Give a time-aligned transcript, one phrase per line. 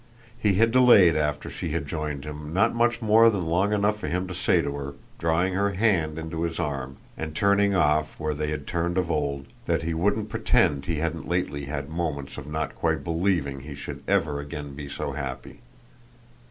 [0.35, 4.07] He had delayed after she had joined him not much more than long enough for
[4.07, 8.33] him to say to her, drawing her hand into his arm and turning off where
[8.33, 12.47] they had turned of old, that he wouldn't pretend he hadn't lately had moments of
[12.47, 15.59] not quite believing he should ever again be so happy.